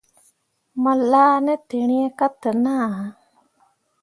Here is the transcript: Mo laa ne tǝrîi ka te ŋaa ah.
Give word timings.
Mo 0.81 0.91
laa 1.11 1.35
ne 1.45 1.53
tǝrîi 1.67 2.07
ka 2.17 2.27
te 2.41 2.49
ŋaa 2.63 2.85
ah. 3.01 3.07